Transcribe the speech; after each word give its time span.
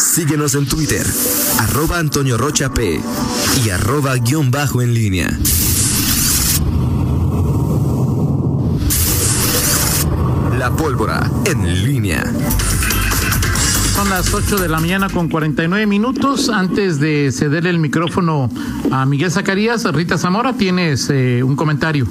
Síguenos 0.00 0.54
en 0.54 0.66
Twitter, 0.66 1.06
arroba 1.58 1.98
Antonio 1.98 2.38
Rocha 2.38 2.72
P 2.72 3.00
y 3.64 3.68
arroba 3.68 4.16
guion 4.16 4.50
bajo 4.50 4.80
en 4.80 4.94
línea. 4.94 5.28
La 10.58 10.70
pólvora 10.74 11.30
en 11.44 11.84
línea. 11.84 12.24
Son 13.94 14.08
las 14.08 14.32
8 14.32 14.56
de 14.56 14.68
la 14.68 14.80
mañana 14.80 15.10
con 15.10 15.28
49 15.28 15.86
minutos. 15.86 16.48
Antes 16.48 16.98
de 16.98 17.30
ceder 17.30 17.66
el 17.66 17.78
micrófono 17.78 18.50
a 18.90 19.04
Miguel 19.04 19.30
Zacarías, 19.30 19.84
Rita 19.92 20.16
Zamora, 20.16 20.54
tienes 20.54 21.10
eh, 21.10 21.42
un 21.42 21.56
comentario. 21.56 22.06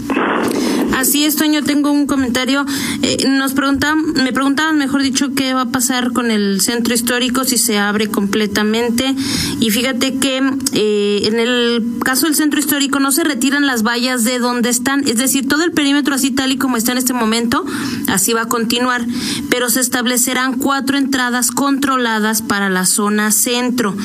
Así 0.99 1.23
es, 1.23 1.37
Toño, 1.37 1.63
tengo 1.63 1.93
un 1.93 2.07
comentario. 2.07 2.65
Eh, 3.03 3.25
nos 3.29 3.53
preguntaban, 3.53 4.11
me 4.21 4.33
preguntaban, 4.33 4.77
mejor 4.77 5.01
dicho, 5.01 5.33
qué 5.33 5.53
va 5.53 5.61
a 5.61 5.69
pasar 5.69 6.11
con 6.11 6.29
el 6.29 6.59
centro 6.59 6.93
histórico 6.93 7.45
si 7.45 7.57
se 7.57 7.77
abre 7.77 8.07
completamente. 8.07 9.15
Y 9.61 9.71
fíjate 9.71 10.15
que 10.15 10.43
eh, 10.73 11.21
en 11.23 11.39
el 11.39 11.85
caso 12.03 12.25
del 12.25 12.35
centro 12.35 12.59
histórico 12.59 12.99
no 12.99 13.13
se 13.13 13.23
retiran 13.23 13.65
las 13.65 13.83
vallas 13.83 14.25
de 14.25 14.39
donde 14.39 14.69
están, 14.69 15.07
es 15.07 15.15
decir, 15.15 15.47
todo 15.47 15.63
el 15.63 15.71
perímetro 15.71 16.15
así 16.15 16.31
tal 16.31 16.51
y 16.51 16.57
como 16.57 16.75
está 16.75 16.91
en 16.91 16.97
este 16.97 17.13
momento, 17.13 17.65
así 18.07 18.33
va 18.33 18.41
a 18.41 18.49
continuar, 18.49 19.05
pero 19.49 19.69
se 19.69 19.79
establecerán 19.79 20.57
cuatro 20.57 20.97
entradas 20.97 21.51
controladas 21.51 22.41
para 22.41 22.69
la 22.69 22.85
zona 22.85 23.31
centro. 23.31 23.95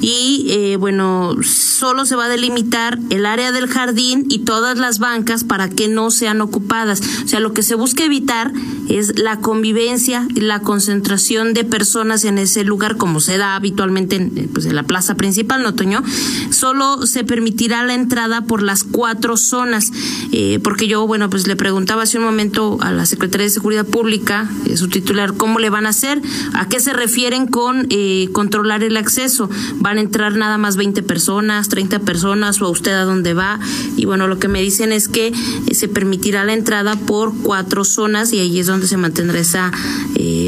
Y 0.00 0.46
eh, 0.50 0.76
bueno, 0.76 1.34
solo 1.42 2.06
se 2.06 2.14
va 2.14 2.26
a 2.26 2.28
delimitar 2.28 3.00
el 3.10 3.26
área 3.26 3.50
del 3.50 3.66
jardín 3.66 4.26
y 4.28 4.40
todas 4.44 4.78
las 4.78 5.00
bancas 5.00 5.42
para 5.42 5.68
que 5.68 5.88
no 5.88 6.12
sean 6.12 6.43
ocupadas. 6.44 7.00
O 7.24 7.28
sea, 7.28 7.40
lo 7.40 7.52
que 7.52 7.62
se 7.62 7.74
busca 7.74 8.04
evitar 8.04 8.52
es 8.88 9.18
la 9.18 9.40
convivencia 9.40 10.26
y 10.34 10.40
la 10.40 10.60
concentración 10.60 11.54
de 11.54 11.64
personas 11.64 12.24
en 12.24 12.38
ese 12.38 12.64
lugar, 12.64 12.96
como 12.96 13.20
se 13.20 13.38
da 13.38 13.56
habitualmente 13.56 14.16
en, 14.16 14.50
pues, 14.52 14.66
en 14.66 14.76
la 14.76 14.82
plaza 14.82 15.14
principal, 15.14 15.62
¿no, 15.62 15.74
Toño? 15.74 16.02
Solo 16.50 17.06
se 17.06 17.24
permitirá 17.24 17.82
la 17.84 17.94
entrada 17.94 18.42
por 18.42 18.62
las 18.62 18.84
cuatro 18.84 19.36
zonas, 19.36 19.90
eh, 20.32 20.58
porque 20.62 20.86
yo, 20.86 21.06
bueno, 21.06 21.30
pues 21.30 21.46
le 21.46 21.56
preguntaba 21.56 22.02
hace 22.02 22.18
un 22.18 22.24
momento 22.24 22.78
a 22.80 22.92
la 22.92 23.06
Secretaría 23.06 23.44
de 23.44 23.50
Seguridad 23.50 23.86
Pública, 23.86 24.50
eh, 24.66 24.76
su 24.76 24.88
titular, 24.88 25.34
cómo 25.34 25.58
le 25.58 25.70
van 25.70 25.86
a 25.86 25.90
hacer, 25.90 26.20
a 26.52 26.68
qué 26.68 26.80
se 26.80 26.92
refieren 26.92 27.46
con 27.46 27.86
eh, 27.90 28.28
controlar 28.32 28.82
el 28.82 28.96
acceso. 28.96 29.48
¿Van 29.76 29.98
a 29.98 30.00
entrar 30.00 30.36
nada 30.36 30.58
más 30.58 30.76
20 30.76 31.02
personas, 31.02 31.68
30 31.68 32.00
personas 32.00 32.60
o 32.60 32.66
a 32.66 32.70
usted 32.70 32.92
a 32.92 33.04
dónde 33.04 33.34
va? 33.34 33.58
Y 33.96 34.04
bueno, 34.04 34.26
lo 34.26 34.38
que 34.38 34.48
me 34.48 34.60
dicen 34.60 34.92
es 34.92 35.08
que 35.08 35.32
se 35.72 35.88
permitirá 35.88 36.33
la 36.42 36.54
entrada 36.54 36.96
por 36.96 37.32
cuatro 37.42 37.84
zonas 37.84 38.32
y 38.32 38.40
ahí 38.40 38.58
es 38.58 38.66
donde 38.66 38.88
se 38.88 38.96
mantendrá 38.96 39.38
esa 39.38 39.70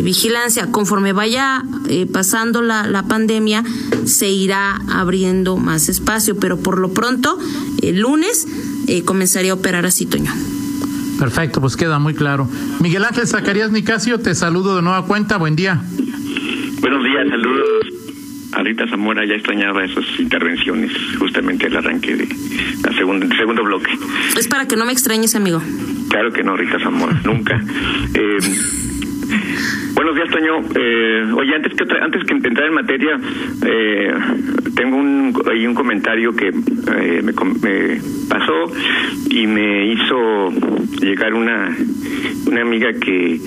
vigilancia. 0.02 0.70
Conforme 0.72 1.12
vaya 1.12 1.62
pasando 2.12 2.62
la, 2.62 2.86
la 2.86 3.04
pandemia, 3.04 3.62
se 4.06 4.28
irá 4.28 4.80
abriendo 4.88 5.56
más 5.56 5.88
espacio, 5.88 6.36
pero 6.36 6.58
por 6.58 6.78
lo 6.78 6.92
pronto, 6.92 7.38
el 7.82 8.00
lunes 8.00 8.46
eh, 8.86 9.02
comenzaría 9.02 9.52
a 9.52 9.54
operar 9.54 9.86
así, 9.86 10.06
Toño. 10.06 10.32
Perfecto, 11.18 11.60
pues 11.60 11.76
queda 11.76 11.98
muy 11.98 12.14
claro. 12.14 12.48
Miguel 12.80 13.04
Ángel 13.04 13.26
Zacarías 13.26 13.70
Nicasio, 13.70 14.20
te 14.20 14.34
saludo 14.34 14.76
de 14.76 14.82
nueva 14.82 15.06
cuenta, 15.06 15.38
buen 15.38 15.56
día. 15.56 15.80
Buenos 16.80 17.04
días, 17.04 17.28
saludos. 17.28 17.95
A 18.56 18.62
Rita 18.62 18.86
Zamora 18.88 19.22
ya 19.26 19.34
extrañaba 19.34 19.84
esas 19.84 20.04
intervenciones, 20.18 20.90
justamente 21.18 21.66
el 21.66 21.76
arranque 21.76 22.16
de 22.16 22.26
la 22.82 22.96
segunda, 22.96 23.26
el 23.26 23.36
segundo 23.36 23.62
bloque. 23.62 23.90
Es 24.38 24.48
para 24.48 24.66
que 24.66 24.76
no 24.76 24.86
me 24.86 24.92
extrañes, 24.92 25.34
amigo. 25.34 25.60
Claro 26.08 26.32
que 26.32 26.42
no, 26.42 26.56
Rita 26.56 26.78
Zamora, 26.78 27.20
nunca. 27.22 27.60
Eh, 28.14 28.38
Buenos 29.94 30.14
días, 30.14 30.28
Toño. 30.30 30.60
Eh, 30.74 31.32
oye, 31.34 31.54
antes 31.54 31.74
que 31.74 31.84
antes 32.00 32.24
que 32.24 32.34
entrar 32.34 32.68
en 32.68 32.74
materia, 32.74 33.18
eh, 33.64 34.14
tengo 34.74 34.96
un 34.96 35.34
ahí 35.50 35.66
un 35.66 35.74
comentario 35.74 36.34
que 36.34 36.48
eh, 36.48 37.22
me, 37.22 37.32
me, 37.32 38.00
pasó 38.28 38.72
y 39.30 39.46
me 39.46 39.92
hizo 39.92 40.50
llegar 41.00 41.34
una 41.34 41.76
una 42.46 42.62
amiga 42.62 42.92
que 42.92 43.40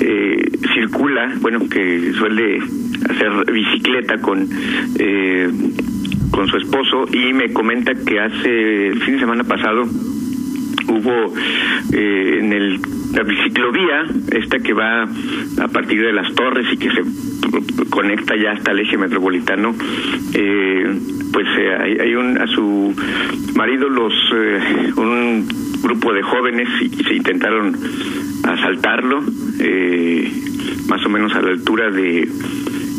eh, 0.00 0.50
circula, 0.74 1.34
bueno, 1.40 1.68
que 1.68 2.12
suele 2.12 2.60
hacer 3.08 3.52
bicicleta 3.52 4.18
con 4.18 4.48
eh, 4.98 5.48
con 6.30 6.48
su 6.48 6.56
esposo 6.56 7.06
y 7.12 7.32
me 7.32 7.52
comenta 7.52 7.92
que 7.94 8.20
hace 8.20 8.88
el 8.88 9.02
fin 9.02 9.14
de 9.14 9.20
semana 9.20 9.44
pasado 9.44 9.82
hubo 10.88 11.34
eh, 11.92 12.38
en 12.40 12.52
el 12.52 12.80
la 13.14 13.22
biciclovía, 13.22 14.06
esta 14.32 14.58
que 14.58 14.72
va 14.72 15.04
a 15.04 15.68
partir 15.68 16.02
de 16.02 16.12
las 16.12 16.34
torres 16.34 16.66
y 16.72 16.76
que 16.76 16.90
se 16.90 17.02
conecta 17.88 18.34
ya 18.36 18.52
hasta 18.52 18.72
el 18.72 18.80
eje 18.80 18.98
metropolitano, 18.98 19.74
eh, 20.34 20.98
pues 21.32 21.46
eh, 21.58 21.76
hay, 21.80 21.98
hay, 22.00 22.14
un 22.14 22.38
a 22.38 22.46
su 22.48 22.94
marido 23.54 23.88
los 23.88 24.12
eh, 24.34 24.92
un 24.96 25.46
grupo 25.82 26.12
de 26.12 26.22
jóvenes 26.22 26.68
y, 26.80 26.88
se 27.04 27.14
intentaron 27.14 27.76
asaltarlo 28.42 29.22
eh, 29.60 30.32
más 30.88 31.04
o 31.06 31.08
menos 31.08 31.34
a 31.34 31.42
la 31.42 31.50
altura 31.50 31.90
de 31.90 32.28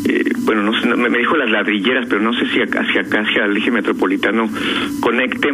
eh, 0.08 0.24
bueno, 0.44 0.62
no 0.62 0.80
sé, 0.80 0.86
me 0.94 1.18
dijo 1.18 1.36
las 1.36 1.50
ladrilleras, 1.50 2.06
pero 2.08 2.20
no 2.20 2.32
sé 2.32 2.46
si 2.46 2.60
hacia 2.60 3.00
acá, 3.00 3.20
hacia 3.20 3.44
el 3.44 3.56
eje 3.56 3.70
metropolitano 3.70 4.48
conecte. 5.00 5.50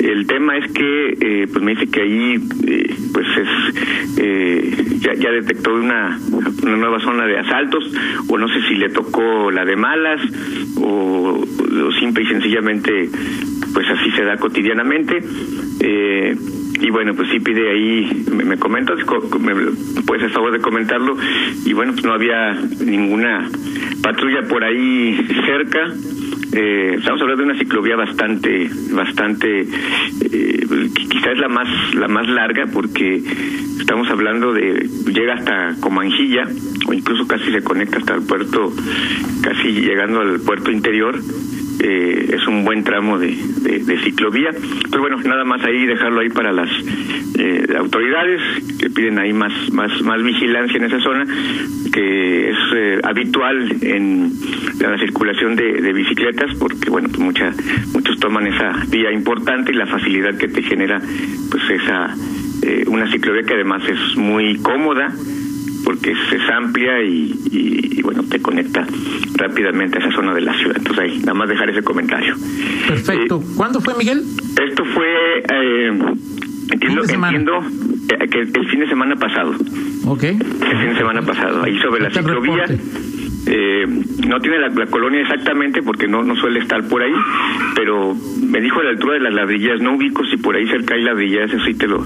El 0.00 0.26
tema 0.26 0.56
es 0.56 0.70
que, 0.72 1.16
eh, 1.20 1.46
pues 1.52 1.64
me 1.64 1.74
dice 1.74 1.90
que 1.90 2.00
ahí, 2.02 2.34
eh, 2.66 2.94
pues 3.12 3.26
es, 3.36 4.18
eh, 4.18 4.98
ya, 5.00 5.14
ya 5.14 5.30
detectó 5.30 5.74
una, 5.74 6.18
una 6.62 6.76
nueva 6.76 7.00
zona 7.00 7.26
de 7.26 7.38
asaltos, 7.38 7.84
o 8.28 8.38
no 8.38 8.48
sé 8.48 8.62
si 8.68 8.74
le 8.74 8.88
tocó 8.90 9.50
la 9.50 9.64
de 9.64 9.76
malas, 9.76 10.20
o, 10.80 11.44
o 11.44 11.92
simple 11.98 12.22
y 12.22 12.26
sencillamente, 12.26 13.10
pues 13.74 13.88
así 13.88 14.10
se 14.12 14.24
da 14.24 14.36
cotidianamente. 14.36 15.22
Eh, 15.80 16.36
y 16.80 16.90
bueno, 16.90 17.14
pues 17.14 17.28
sí 17.30 17.40
pide 17.40 17.70
ahí, 17.70 18.24
me, 18.32 18.44
me 18.44 18.56
comentas, 18.56 18.98
me, 19.40 19.54
pues 20.06 20.22
a 20.22 20.28
favor 20.28 20.52
de 20.52 20.60
comentarlo, 20.60 21.16
y 21.64 21.72
bueno, 21.72 21.92
pues 21.92 22.04
no 22.04 22.12
había 22.12 22.54
ninguna 22.84 23.48
patrulla 24.02 24.42
por 24.48 24.64
ahí 24.64 25.16
cerca. 25.46 25.92
Eh, 26.50 26.94
estamos 26.98 27.20
hablando 27.20 27.42
de 27.42 27.50
una 27.50 27.58
ciclovía 27.58 27.94
bastante, 27.94 28.70
bastante, 28.92 29.60
eh, 29.60 30.66
quizás 31.10 31.32
es 31.32 31.38
la 31.38 31.48
más, 31.48 31.94
la 31.94 32.08
más 32.08 32.26
larga 32.26 32.66
porque 32.72 33.22
estamos 33.78 34.08
hablando 34.08 34.54
de, 34.54 34.88
llega 35.12 35.34
hasta 35.34 35.76
Comanjilla 35.80 36.44
o 36.86 36.94
incluso 36.94 37.26
casi 37.26 37.52
se 37.52 37.62
conecta 37.62 37.98
hasta 37.98 38.14
el 38.14 38.22
puerto, 38.22 38.72
casi 39.42 39.72
llegando 39.72 40.20
al 40.20 40.40
puerto 40.40 40.70
interior 40.70 41.20
eh, 41.80 42.30
es 42.34 42.46
un 42.46 42.64
buen 42.64 42.84
tramo 42.84 43.18
de, 43.18 43.28
de, 43.28 43.98
ciclovía. 44.04 44.50
Pero 44.90 45.00
bueno, 45.00 45.16
nada 45.22 45.44
más 45.44 45.62
ahí 45.64 45.86
dejarlo 45.86 46.20
ahí 46.20 46.28
para 46.28 46.52
las 46.52 46.68
eh, 47.38 47.66
autoridades 47.78 48.40
que 48.78 48.90
piden 48.90 49.18
ahí 49.18 49.32
más, 49.32 49.52
más, 49.72 50.00
más 50.02 50.22
vigilancia 50.22 50.76
en 50.76 50.84
esa 50.84 51.00
zona, 51.00 51.24
que 51.92 52.50
es 52.50 52.56
eh, 52.74 53.00
habitual 53.02 53.76
en 53.82 54.32
la 54.80 54.98
circulación 54.98 55.56
de, 55.56 55.80
de 55.80 55.92
bicicletas, 55.92 56.54
porque 56.58 56.90
bueno, 56.90 57.08
pues 57.08 57.20
mucha, 57.20 57.52
muchos 57.92 58.18
toman 58.18 58.46
esa 58.46 58.84
vía 58.88 59.12
importante 59.12 59.72
y 59.72 59.74
la 59.74 59.86
facilidad 59.86 60.36
que 60.36 60.48
te 60.48 60.62
genera 60.62 61.00
pues 61.50 61.62
esa 61.70 62.14
eh, 62.62 62.84
una 62.88 63.10
ciclovía 63.10 63.42
que 63.44 63.54
además 63.54 63.82
es 63.88 64.16
muy 64.16 64.58
cómoda 64.58 65.12
porque 65.88 66.12
es, 66.12 66.50
amplia 66.54 67.02
y, 67.02 67.32
y, 67.50 67.98
y, 67.98 68.02
bueno, 68.02 68.22
te 68.24 68.42
conecta 68.42 68.86
rápidamente 69.36 69.96
a 69.96 70.00
esa 70.02 70.14
zona 70.14 70.34
de 70.34 70.42
la 70.42 70.52
ciudad. 70.52 70.76
Entonces 70.76 71.02
ahí, 71.02 71.18
nada 71.20 71.32
más 71.32 71.48
dejar 71.48 71.70
ese 71.70 71.82
comentario. 71.82 72.36
Perfecto. 72.86 73.42
Eh, 73.42 73.54
¿Cuándo 73.56 73.80
fue, 73.80 73.94
Miguel? 73.96 74.22
Esto 74.68 74.84
fue, 74.84 75.38
eh, 75.50 75.86
entiendo, 76.72 77.04
entiendo 77.08 77.64
eh, 78.10 78.28
que 78.28 78.40
el 78.40 78.68
fin 78.68 78.80
de 78.80 78.86
semana 78.86 79.16
pasado. 79.16 79.54
Ok. 80.04 80.24
El 80.24 80.36
fin 80.36 80.90
de 80.90 80.96
semana 80.98 81.22
pasado, 81.22 81.62
ahí 81.62 81.78
sobre 81.78 82.02
la 82.02 82.10
ciclovía. 82.10 82.66
Eh, 83.50 83.86
no 84.26 84.40
tiene 84.40 84.58
la, 84.58 84.68
la, 84.68 84.86
colonia 84.86 85.22
exactamente 85.22 85.82
porque 85.82 86.06
no, 86.06 86.22
no 86.22 86.36
suele 86.36 86.60
estar 86.60 86.86
por 86.86 87.02
ahí, 87.02 87.14
pero 87.74 88.14
me 88.42 88.60
dijo 88.60 88.80
a 88.80 88.84
la 88.84 88.90
altura 88.90 89.14
de 89.14 89.20
las 89.20 89.32
ladrillas, 89.32 89.80
no 89.80 89.94
ubico 89.94 90.24
si 90.26 90.36
por 90.36 90.54
ahí 90.54 90.66
cerca 90.66 90.94
hay 90.94 91.02
ladrillas, 91.02 91.50
eso 91.50 91.64
sí 91.64 91.74
te 91.74 91.86
lo, 91.86 92.04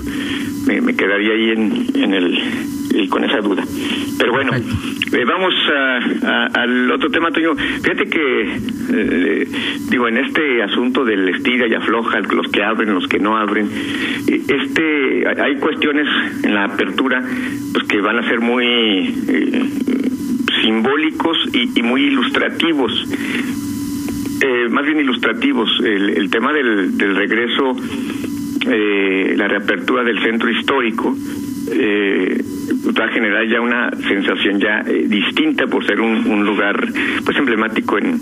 me, 0.67 0.81
me 0.81 0.95
quedaría 0.95 1.33
ahí 1.33 1.51
en, 1.51 1.87
en 1.95 2.15
el, 2.15 2.39
y 2.95 3.09
con 3.09 3.25
esa 3.25 3.39
duda. 3.39 3.65
Pero 4.19 4.33
bueno, 4.33 4.53
eh, 4.55 5.25
vamos 5.27 5.55
a, 5.75 6.27
a, 6.29 6.47
al 6.63 6.91
otro 6.91 7.11
tema, 7.11 7.31
Toño. 7.31 7.55
Fíjate 7.57 8.07
que, 8.07 8.43
eh, 8.93 9.49
digo, 9.91 10.09
en 10.09 10.19
este 10.19 10.63
asunto 10.63 11.05
del 11.05 11.29
estira 11.29 11.67
y 11.67 11.75
afloja, 11.75 12.21
los 12.21 12.49
que 12.49 12.63
abren, 12.63 12.95
los 12.95 13.09
que 13.09 13.19
no 13.19 13.37
abren, 13.37 13.69
este 14.29 15.27
hay 15.27 15.57
cuestiones 15.57 16.07
en 16.45 16.55
la 16.55 16.65
apertura 16.65 17.23
pues 17.73 17.85
que 17.89 18.01
van 18.01 18.19
a 18.19 18.29
ser 18.29 18.41
muy 18.41 18.65
eh, 19.29 19.63
simbólicos 20.63 21.37
y, 21.53 21.83
muy 21.83 22.05
ilustrativos. 22.05 22.93
Eh, 24.41 24.69
más 24.71 24.87
bien 24.87 25.01
ilustrativos. 25.01 25.69
El, 25.85 26.31
tema 26.31 26.53
del, 26.53 27.17
regreso, 27.17 27.77
eh, 28.71 29.35
la 29.37 29.49
reapertura 29.49 30.03
del 30.05 30.21
centro 30.23 30.51
histórico, 30.51 31.15
eh, 31.71 32.43
va 32.99 33.05
a 33.05 33.09
generar 33.09 33.47
ya 33.47 33.61
una 33.61 33.91
sensación 34.09 34.59
ya 34.59 34.83
distinta 34.83 35.67
por 35.67 35.85
ser 35.87 36.01
un, 36.01 36.27
un 36.27 36.45
lugar 36.45 36.89
pues 37.25 37.37
emblemático 37.37 37.99
en 37.99 38.21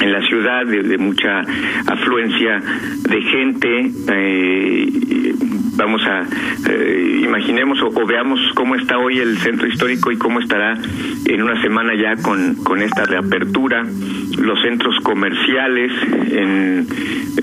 en 0.00 0.12
la 0.12 0.20
ciudad 0.26 0.66
de, 0.66 0.98
mucha 0.98 1.40
afluencia 1.86 2.60
de 3.08 3.22
gente 3.22 3.90
eh, 4.12 5.34
vamos 5.76 6.02
a 6.06 6.26
eh, 6.68 7.20
imaginemos 7.22 7.78
o, 7.82 8.06
veamos 8.06 8.40
cómo 8.54 8.74
está 8.74 8.98
hoy 8.98 9.18
el 9.18 9.38
centro 9.38 9.66
histórico 9.66 10.10
y 10.10 10.16
cómo 10.16 10.40
estará 10.40 10.78
en 11.24 11.42
una 11.42 11.60
semana 11.60 11.94
ya 11.94 12.16
con, 12.22 12.56
con 12.56 12.82
esta 12.82 13.04
reapertura 13.04 13.84
los 14.38 14.60
centros 14.62 14.96
comerciales 15.02 15.92
en 16.30 16.86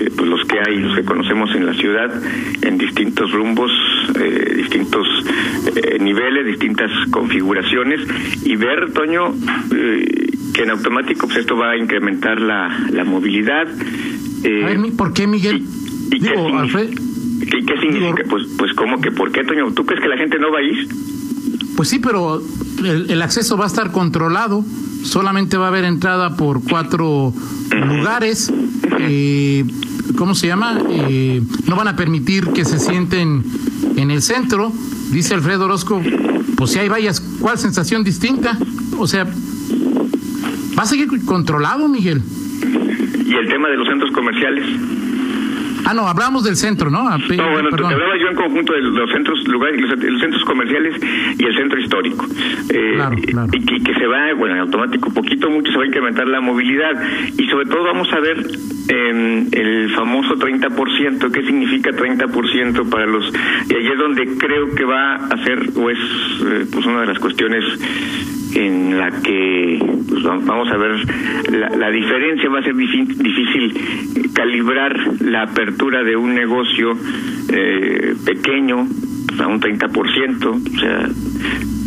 eh, 0.00 0.10
pues 0.16 0.28
los 0.28 0.44
que 0.46 0.58
hay 0.58 0.78
los 0.78 0.96
que 0.96 1.04
conocemos 1.04 1.54
en 1.54 1.66
la 1.66 1.74
ciudad 1.74 2.10
en 2.62 2.78
distintos 2.78 3.30
rumbos 3.32 3.70
eh, 4.18 4.54
distintos 4.56 5.06
niveles 6.00 6.46
distintas 6.46 6.90
configuraciones 7.10 8.00
y 8.44 8.56
ver 8.56 8.92
Toño 8.92 9.34
que 9.70 10.62
en 10.62 10.70
automático 10.70 11.26
pues 11.26 11.38
esto 11.38 11.56
va 11.56 11.70
a 11.70 11.76
incrementar 11.76 12.40
la, 12.40 12.86
la 12.90 13.04
movilidad 13.04 13.66
¿por 14.96 15.12
qué 15.12 15.26
Miguel? 15.26 15.62
Digo, 16.10 16.58
Alfred, 16.58 16.90
¿Qué, 17.54 17.64
qué 17.64 17.80
significa? 17.80 18.22
pues, 18.28 18.44
pues, 18.58 18.72
¿cómo 18.74 19.00
que 19.00 19.12
por 19.12 19.30
qué, 19.30 19.44
Toño? 19.44 19.72
¿Tú 19.72 19.84
crees 19.86 20.02
que 20.02 20.08
la 20.08 20.16
gente 20.16 20.38
no 20.38 20.50
va 20.50 20.58
a 20.58 20.62
ir? 20.62 20.88
Pues 21.76 21.88
sí, 21.88 22.00
pero 22.00 22.42
el, 22.84 23.22
acceso 23.22 23.56
va 23.56 23.64
a 23.64 23.66
estar 23.68 23.92
controlado. 23.92 24.64
Solamente 25.04 25.56
va 25.56 25.66
a 25.66 25.68
haber 25.68 25.84
entrada 25.84 26.36
por 26.36 26.62
cuatro 26.64 27.32
lugares. 27.70 28.52
Eh, 29.00 29.64
¿Cómo 30.16 30.34
se 30.34 30.48
llama? 30.48 30.80
Eh, 30.88 31.42
no 31.66 31.76
van 31.76 31.88
a 31.88 31.96
permitir 31.96 32.48
que 32.48 32.64
se 32.64 32.78
sienten 32.78 33.44
en 33.96 34.10
el 34.10 34.22
centro. 34.22 34.72
Dice 35.12 35.34
Alfredo 35.34 35.66
Orozco, 35.66 36.02
pues 36.56 36.72
si 36.72 36.78
hay 36.80 36.88
vallas, 36.88 37.20
¿cuál 37.40 37.58
sensación 37.58 38.02
distinta? 38.02 38.58
O 38.98 39.06
sea, 39.06 39.24
va 39.24 40.82
a 40.82 40.86
seguir 40.86 41.08
controlado, 41.24 41.88
Miguel. 41.88 42.22
¿Y 43.26 43.34
el 43.34 43.48
tema 43.48 43.68
de 43.68 43.76
los 43.76 43.86
centros 43.86 44.10
comerciales? 44.12 44.93
Ah, 45.84 45.94
no, 45.94 46.08
hablamos 46.08 46.44
del 46.44 46.56
centro, 46.56 46.90
¿no? 46.90 47.04
no, 47.04 47.18
bueno, 47.50 47.68
te 47.70 47.84
hablaba 47.84 48.16
yo 48.18 48.28
en 48.28 48.34
conjunto 48.34 48.72
de 48.72 48.80
los 48.80 49.10
centros 49.10 49.46
lugares, 49.46 49.80
los, 49.80 50.20
centros 50.20 50.44
comerciales 50.44 50.96
y 51.38 51.44
el 51.44 51.54
centro 51.56 51.80
histórico. 51.80 52.26
Eh, 52.70 52.98
Y 53.52 53.82
que, 53.82 53.94
se 53.94 54.06
va, 54.06 54.32
bueno, 54.34 54.54
en 54.54 54.60
automático, 54.62 55.12
poquito, 55.12 55.50
mucho 55.50 55.70
se 55.70 55.78
va 55.78 55.84
a 55.84 55.86
incrementar 55.86 56.26
la 56.26 56.40
movilidad. 56.40 56.92
Y 57.36 57.46
sobre 57.48 57.66
todo 57.66 57.84
vamos 57.84 58.12
a 58.12 58.20
ver 58.20 58.38
eh, 58.88 59.46
el 59.52 59.90
famoso 59.94 60.36
30%, 60.36 61.30
¿qué 61.30 61.42
significa 61.42 61.90
30% 61.90 62.88
para 62.88 63.06
los... 63.06 63.32
Y 63.68 63.74
ahí 63.74 63.86
es 63.86 63.98
donde 63.98 64.26
creo 64.38 64.74
que 64.74 64.84
va 64.84 65.16
a 65.16 65.44
ser, 65.44 65.70
o 65.76 65.90
es 65.90 65.98
eh, 65.98 66.66
pues 66.72 66.86
una 66.86 67.00
de 67.02 67.06
las 67.06 67.18
cuestiones 67.18 67.64
en 68.54 68.98
la 68.98 69.10
que 69.22 69.78
pues, 70.08 70.22
vamos 70.22 70.68
a 70.70 70.76
ver 70.76 70.92
la, 71.76 71.90
diferencia 71.90 72.48
va 72.48 72.60
a 72.60 72.62
ser 72.62 72.74
difícil, 72.76 74.32
calibrar 74.32 74.94
la 75.22 75.42
apertura 75.42 76.02
de 76.02 76.16
un 76.16 76.34
negocio 76.34 76.96
eh, 77.52 78.14
pequeño 78.24 78.86
pues, 79.26 79.40
a 79.40 79.46
un 79.46 79.60
30%, 79.60 80.46
o 80.46 80.78
sea, 80.78 81.08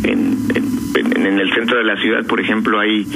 en, 0.04 0.38
en, 0.54 0.77
en, 0.94 1.40
el 1.40 1.52
centro 1.52 1.78
de 1.78 1.84
la 1.84 1.96
ciudad, 1.96 2.26
por 2.26 2.40
ejemplo, 2.40 2.78
hay 2.78 3.06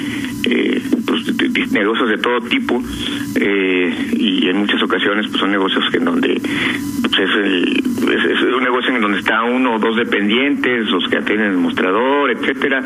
eh, 0.45 0.83
pues, 1.07 1.73
negocios 1.73 2.09
de 2.09 2.19
todo 2.19 2.41
tipo 2.49 2.83
eh, 3.37 4.11
y 4.13 4.49
en 4.49 4.59
muchas 4.59 4.83
ocasiones 4.83 5.27
pues, 5.29 5.41
son 5.41 5.51
negocios 5.51 5.85
en 5.95 6.05
donde 6.05 6.41
pues, 7.03 7.19
es, 7.19 7.31
es, 8.31 8.43
un 8.43 8.63
negocio 8.63 8.95
en 8.95 9.01
donde 9.01 9.19
está 9.19 9.43
uno 9.45 9.77
o 9.77 9.79
dos 9.79 9.97
dependientes, 9.97 10.89
los 10.91 11.09
que 11.09 11.19
atienden 11.19 11.53
el 11.53 11.59
mostrador, 11.59 12.31
etcétera. 12.31 12.83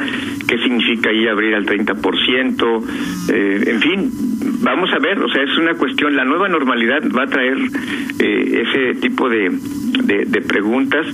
¿Qué 0.47 0.59
significa 0.59 1.11
ahí 1.11 1.27
abrir 1.27 1.55
al 1.55 1.67
30%? 1.67 2.85
Eh, 3.33 3.65
en 3.67 3.81
fin, 3.81 4.11
vamos 4.63 4.91
a 4.93 4.99
ver, 4.99 5.19
o 5.19 5.29
sea, 5.29 5.43
es 5.43 5.57
una 5.59 5.75
cuestión, 5.75 6.17
la 6.17 6.25
nueva 6.25 6.49
normalidad 6.49 7.03
va 7.17 7.25
a 7.25 7.27
traer 7.27 7.57
eh, 8.19 8.63
ese 8.67 9.01
tipo 9.01 9.29
de, 9.29 9.51
de, 10.03 10.41
preguntas. 10.43 11.07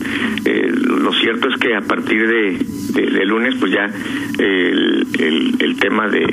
Eh, 0.44 0.70
lo 0.72 1.12
cierto 1.12 1.48
es 1.48 1.56
que 1.60 1.74
a 1.74 1.80
partir 1.80 2.26
de, 2.26 2.58
de, 2.94 3.24
lunes, 3.26 3.54
pues 3.62 3.74
ya 3.74 3.88
el, 4.40 5.06
el, 5.20 5.56
el 5.60 5.76
tema 5.76 6.08
de 6.08 6.26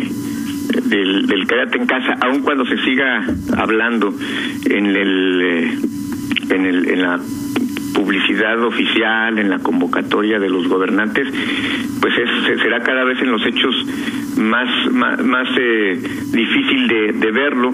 del, 0.83 1.27
del 1.27 1.47
en 1.73 1.85
casa, 1.85 2.17
aun 2.21 2.41
cuando 2.41 2.65
se 2.65 2.75
siga 2.79 3.23
hablando 3.55 4.11
en 4.65 4.85
el, 4.87 5.41
eh, 5.43 5.77
en, 6.49 6.65
el 6.65 6.89
en 6.89 7.01
la 7.03 7.19
publicidad 7.93 8.63
oficial, 8.63 9.37
en 9.37 9.51
la 9.51 9.59
convocatoria 9.59 10.39
de 10.39 10.49
los 10.49 10.67
gobernantes, 10.67 11.27
pues 12.01 12.13
es, 12.17 12.59
será 12.63 12.79
cada 12.79 13.03
vez 13.03 13.21
en 13.21 13.31
los 13.31 13.45
hechos 13.45 13.75
más 14.37 14.69
más, 14.91 15.49
eh, 15.57 15.99
difícil 16.31 16.87
de, 16.87 17.13
de, 17.13 17.31
verlo 17.31 17.73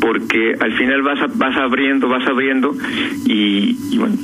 porque 0.00 0.54
al 0.58 0.72
final 0.72 1.02
vas 1.02 1.18
vas 1.36 1.56
abriendo 1.56 2.08
vas 2.08 2.26
abriendo 2.28 2.74
y, 3.24 3.96
bueno 3.96 4.16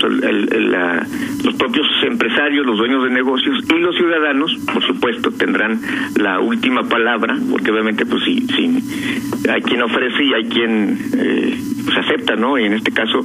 los 1.45 1.55
propios 1.55 1.87
empresarios 2.05 2.67
los 2.67 2.79
dueños 2.79 3.05
de 3.05 3.11
negocios 3.11 3.65
y 3.69 3.79
los 3.79 3.97
ciudadanos 3.97 4.55
por 4.73 4.83
supuesto 4.85 5.31
tendrán 5.33 5.81
la 6.17 6.41
última 6.41 6.83
palabra 6.89 7.37
porque 7.51 7.71
obviamente 7.71 8.07
pues 8.07 8.23
sí, 8.25 8.47
sí 8.55 9.49
hay 9.49 9.63
quien 9.63 9.83
ofrece 9.83 10.25
y 10.25 10.35
hay 10.35 10.45
quien 10.45 10.99
eh, 11.17 11.59
pues 11.85 11.97
acepta 11.99 12.37
no 12.37 12.59
y 12.59 12.65
en 12.65 12.75
este 12.75 12.93
caso 12.93 13.25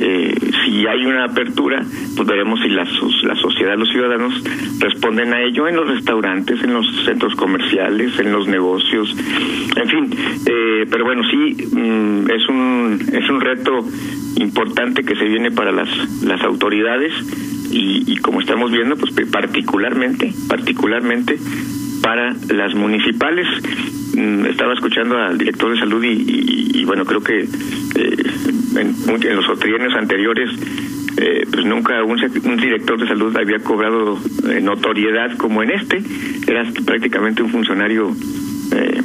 eh, 0.00 0.34
si 0.64 0.86
hay 0.86 1.04
una 1.06 1.24
apertura 1.24 1.82
pues 2.16 2.28
veremos 2.28 2.60
si 2.60 2.68
la, 2.68 2.84
la 2.84 3.36
sociedad 3.36 3.76
los 3.76 3.90
ciudadanos 3.90 4.42
responden 4.78 5.32
a 5.32 5.42
ello 5.42 5.68
en 5.68 5.76
los 5.76 5.88
restaurantes 5.88 6.62
en 6.62 6.74
los 6.74 6.86
centros 7.04 7.34
comerciales 7.34 8.18
en 8.18 8.32
los 8.32 8.48
negocios, 8.48 9.14
en 9.76 9.88
fin, 9.88 10.10
eh, 10.46 10.86
pero 10.90 11.04
bueno, 11.04 11.22
sí, 11.30 11.56
mm, 11.72 12.30
es, 12.30 12.48
un, 12.48 12.98
es 13.12 13.28
un 13.28 13.40
reto 13.40 13.84
importante 14.36 15.04
que 15.04 15.16
se 15.16 15.24
viene 15.24 15.50
para 15.50 15.72
las, 15.72 15.88
las 16.22 16.40
autoridades 16.42 17.12
y, 17.70 18.16
como 18.18 18.40
estamos 18.40 18.70
viendo, 18.70 18.96
pues 18.96 19.12
particularmente, 19.30 20.32
particularmente 20.48 21.38
para 22.02 22.34
las 22.48 22.74
municipales. 22.74 23.46
Mm, 24.14 24.46
estaba 24.46 24.72
escuchando 24.74 25.16
al 25.16 25.36
director 25.38 25.72
de 25.72 25.78
salud 25.78 26.02
y, 26.04 26.84
bueno, 26.84 27.04
creo 27.04 27.22
que 27.22 27.40
eh, 27.40 28.16
en, 28.76 29.36
los 29.36 29.58
trienios 29.58 29.94
anteriores 29.94 30.50
eh, 31.18 31.46
pues 31.50 31.64
nunca 31.64 32.02
un, 32.04 32.18
un, 32.44 32.56
director 32.58 33.00
de 33.00 33.08
salud 33.08 33.34
había 33.36 33.58
cobrado 33.60 34.18
eh, 34.50 34.60
notoriedad 34.60 35.36
como 35.36 35.62
en 35.62 35.70
este. 35.70 36.02
Era 36.46 36.64
prácticamente 36.84 37.42
un 37.42 37.50
funcionario 37.50 38.14
eh, 38.72 39.00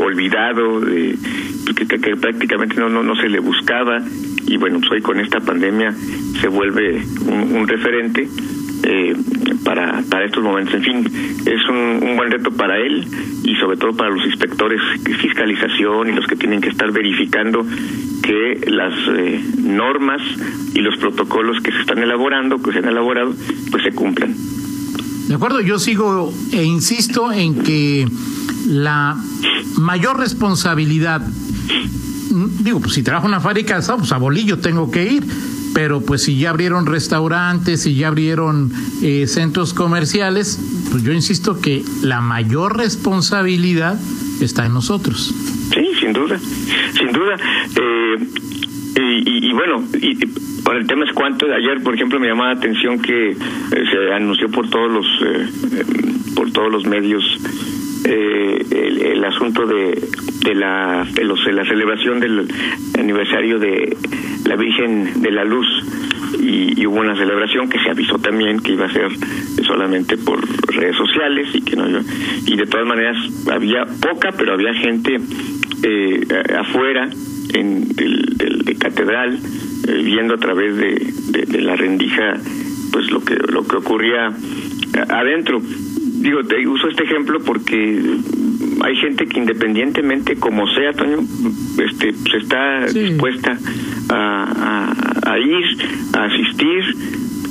olvidado, 0.00 0.80
que, 0.80 1.86
que, 1.86 2.16
prácticamente 2.16 2.76
no, 2.76 2.88
no, 2.88 3.02
no 3.02 3.14
se 3.16 3.28
le 3.28 3.38
buscaba. 3.38 4.02
Y 4.46 4.56
bueno, 4.56 4.80
pues 4.80 4.92
hoy 4.92 5.02
con 5.02 5.20
esta 5.20 5.40
pandemia 5.40 5.94
se 6.40 6.48
vuelve 6.48 7.02
un 7.26 7.66
referente. 7.68 8.28
Eh, 8.86 9.16
para, 9.64 10.02
para 10.10 10.26
estos 10.26 10.44
momentos. 10.44 10.74
En 10.74 10.82
fin, 10.82 11.06
es 11.46 11.68
un, 11.70 12.06
un, 12.06 12.16
buen 12.18 12.30
reto 12.30 12.50
para 12.50 12.76
él 12.76 13.06
y 13.42 13.54
sobre 13.56 13.78
todo 13.78 13.96
para 13.96 14.10
los 14.10 14.22
inspectores 14.26 14.78
fiscalización 15.22 16.10
y 16.10 16.12
los 16.12 16.26
que 16.26 16.36
tienen 16.36 16.60
que 16.60 16.68
estar 16.68 16.92
verificando 16.92 17.64
que 18.22 18.60
las 18.66 18.92
eh, 19.16 19.42
normas 19.58 20.20
y 20.74 20.80
los 20.80 20.98
protocolos 20.98 21.62
que 21.62 21.72
se 21.72 21.80
están 21.80 21.98
elaborando, 21.98 22.60
que 22.60 22.72
se 22.72 22.78
han 22.80 22.88
elaborado, 22.88 23.34
pues 23.70 23.82
se 23.82 23.92
cumplan. 23.92 24.34
De 25.28 25.34
acuerdo, 25.34 25.60
yo 25.62 25.78
sigo 25.78 26.32
e 26.52 26.62
insisto 26.62 27.32
en 27.32 27.62
que 27.62 28.06
la 28.66 29.16
mayor 29.78 30.18
responsabilidad, 30.18 31.22
digo, 32.60 32.80
pues 32.80 32.92
si 32.92 33.02
trabajo 33.02 33.26
en 33.26 33.32
una 33.32 33.40
fábrica, 33.40 33.80
pues 33.96 34.12
a 34.12 34.18
bolillo 34.18 34.58
tengo 34.58 34.90
que 34.90 35.04
ir, 35.04 35.24
pero 35.74 36.00
pues 36.00 36.22
si 36.22 36.38
ya 36.38 36.50
abrieron 36.50 36.86
restaurantes, 36.86 37.82
si 37.82 37.96
ya 37.96 38.08
abrieron 38.08 38.70
eh, 39.02 39.26
centros 39.26 39.74
comerciales, 39.74 40.58
pues 40.90 41.02
yo 41.02 41.12
insisto 41.12 41.60
que 41.60 41.82
la 42.02 42.20
mayor 42.20 42.78
responsabilidad 42.78 43.98
está 44.40 44.66
en 44.66 44.74
nosotros. 44.74 45.34
Sí, 45.74 45.86
sin 46.00 46.12
duda, 46.12 46.38
sin 46.96 47.12
duda. 47.12 47.36
Eh, 47.76 48.16
y, 49.26 49.52
bueno, 49.52 49.84
y, 50.00 50.14
para 50.62 50.78
el 50.78 50.86
tema 50.86 51.04
es 51.04 51.12
cuánto. 51.12 51.46
Ayer, 51.46 51.82
por 51.82 51.94
ejemplo, 51.94 52.20
me 52.20 52.28
llamaba 52.28 52.52
la 52.52 52.58
atención 52.58 53.00
que 53.00 53.30
eh, 53.32 53.36
se 53.70 54.12
anunció 54.14 54.48
por 54.50 54.70
todos 54.70 54.90
los 54.90 55.06
por 56.36 56.52
todos 56.52 56.70
los 56.70 56.86
medios 56.86 57.24
el, 58.04 59.24
asunto 59.24 59.66
de, 59.66 60.08
de 60.44 60.54
la 60.54 61.06
de, 61.12 61.24
los, 61.24 61.44
de 61.44 61.52
la 61.52 61.64
celebración 61.64 62.20
del 62.20 62.48
aniversario 62.98 63.58
de 63.58 63.96
la 64.44 64.56
Virgen 64.56 65.22
de 65.22 65.30
la 65.30 65.44
Luz. 65.44 65.66
Y, 66.40 66.86
hubo 66.86 67.00
una 67.00 67.16
celebración 67.16 67.70
que 67.70 67.78
se 67.78 67.88
avisó 67.88 68.18
también 68.18 68.60
que 68.60 68.72
iba 68.72 68.84
a 68.84 68.92
ser 68.92 69.08
solamente 69.64 70.18
por 70.18 70.38
redes 70.74 70.94
sociales 70.96 71.48
y 71.54 71.62
que 71.62 71.76
no 71.76 71.86
y 72.46 72.56
de 72.56 72.66
todas 72.66 72.86
maneras 72.86 73.16
había 73.50 73.86
poca 73.86 74.32
pero 74.36 74.52
había 74.52 74.74
gente 74.74 75.18
eh, 75.82 76.26
afuera 76.58 77.08
en 77.54 77.88
del, 77.94 78.62
de 78.64 78.74
catedral 78.76 79.38
eh, 79.88 80.02
viendo 80.04 80.34
a 80.34 80.38
través 80.38 80.76
de, 80.76 81.46
de, 81.46 81.62
la 81.62 81.74
rendija 81.76 82.34
pues 82.92 83.10
lo 83.10 83.24
que 83.24 83.36
lo 83.36 83.66
que 83.66 83.76
ocurría 83.76 84.30
adentro. 85.08 85.60
Digo 85.60 86.42
te 86.42 86.66
uso 86.66 86.88
este 86.88 87.04
ejemplo 87.04 87.40
porque 87.40 88.00
hay 88.82 88.96
gente 88.96 89.26
que 89.26 89.38
independientemente 89.38 90.36
como 90.36 90.66
sea 90.68 90.92
Toño 90.92 91.18
este 91.78 92.12
se 92.12 92.36
está 92.36 92.86
dispuesta 92.86 93.58
a, 94.14 95.38
ir 95.38 95.64
a 96.14 96.24
asistir 96.24 96.96